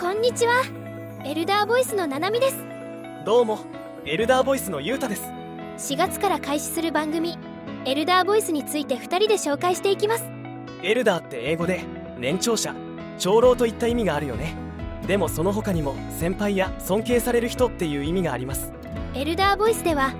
[0.00, 0.62] こんにちは。
[1.26, 2.56] エルダーボイスのナナミです。
[3.26, 3.58] どうも
[4.06, 5.24] エルダーボイスのユータです。
[5.76, 7.38] 4月から開始する番組
[7.84, 10.24] エルダーボイスについて2人で紹介していきます。
[10.82, 11.84] エルダーって英語で
[12.16, 12.74] 年長者
[13.18, 14.56] 長老といった意味があるよね。
[15.06, 18.72] でもその他にも先輩や尊敬される人っていう意味があります。
[19.12, 20.14] エルダーボイスでは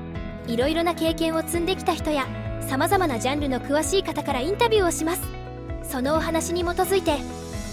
[0.47, 2.27] いろいろな経験を積んできた人や
[2.69, 5.23] さまざまなジャンルの詳しい方からインタビューをします。
[5.83, 7.17] そのお話に基づいて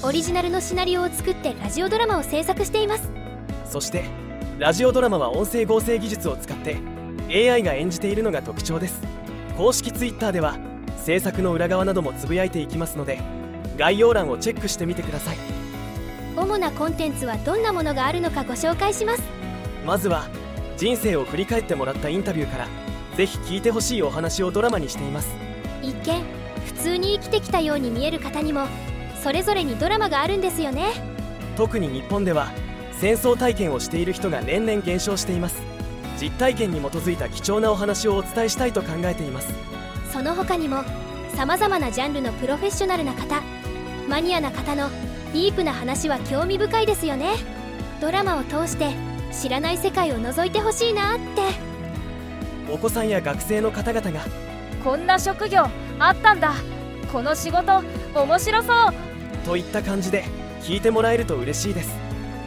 [0.04, 3.10] オリジナルのシナリオを作ってラジオドラマを制作しています。
[3.66, 4.06] そして
[4.60, 6.78] ラジオドラマは音声合成技術を使って
[7.30, 9.02] AI が演じているのが特徴です。
[9.58, 10.58] 公式 Twitter では
[10.98, 13.20] 制作の裏側などもつぶやいていきますので
[13.76, 15.38] 概要欄をチェックしてみてください。
[16.36, 19.24] 主なコンテンツはどんなものがあるのかご紹介します。
[19.84, 20.28] まずは
[20.78, 22.68] 人生を振り返ってもらったインタビューから
[23.16, 25.36] ぜひ聞いてほしいお話をドラマにしています。
[25.82, 26.24] 一見
[26.68, 28.68] 普通に生きてきたように見える方にも
[29.24, 30.92] それぞれにドラマがあるんですよね。
[31.56, 32.52] 特に日本では
[32.94, 35.62] 戦争体験をしている人が年々減少しています。
[36.20, 39.54] 実体験に基づいた貴重なお話をお伝えしたいと考えています。
[40.12, 40.84] その他にも
[41.36, 43.42] さまざまなジャンルのプロフェッショナルな方
[44.08, 44.90] マニアな方の
[45.34, 47.36] ディープな話は興味深いですよね。
[48.02, 48.96] ドラマを通して
[49.32, 51.42] 知らない世界を覗いてほしいなって。
[52.72, 54.22] お子さんや学生の方々が
[54.84, 55.68] こんな職業
[56.00, 56.54] あったんだ
[57.12, 58.94] この仕事面白そう。
[59.46, 60.26] といった感じで
[60.62, 61.96] 聞いてもらえると嬉しいです。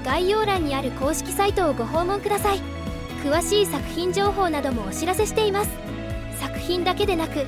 [0.04, 2.60] 概要欄にある公式サイトをご訪問ください。
[3.24, 5.70] 詳しい作品情報などもお知らせしています。
[6.38, 7.46] 作品だけでなく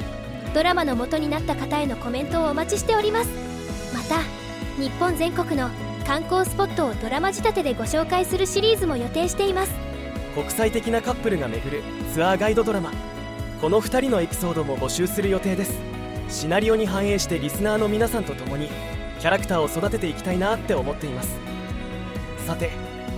[0.55, 3.29] ドラマの元になった方へのコメントをお待ちしております。
[3.95, 4.23] また
[4.81, 5.71] 日本全国の
[6.07, 9.73] 観光スポットをドラマ仕立てでご紹介するシリーズも予定しています。
[10.35, 11.83] 国際的なカップルが巡る
[12.13, 12.91] ツアーガイドドラマ。
[13.61, 15.79] この2人のエピソードも募集する予定です
[16.33, 18.69] シナリオに反映してリスナーの皆さんと共に
[19.21, 21.39] キャラクターを育てていきたいなって思っています。
[22.47, 22.71] さて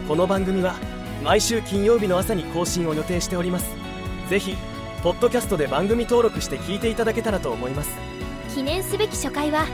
[0.08, 0.74] この番組は
[1.22, 3.72] 毎週金曜日の朝に更新を予定しております。
[4.28, 4.56] ぜひ
[5.04, 7.90] ポッドキャストで番組登録して聞いていただけたらと思います。
[8.52, 9.64] 記念すべき初回は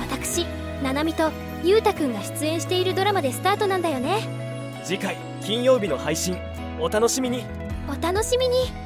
[0.00, 0.46] 私
[0.82, 1.30] ななみと
[1.62, 4.26] ゆうたくんが出演しているドラマでスタートなんだよね。
[4.82, 6.38] 次回金曜日の配信
[6.80, 7.44] お楽しみに。
[7.88, 8.85] お楽しみに